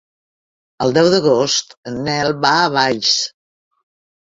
El 0.85 0.95
deu 0.95 1.09
d'agost 1.15 1.77
en 1.93 2.01
Nel 2.09 2.33
va 2.47 2.55
a 2.65 2.73
Valls. 2.79 3.15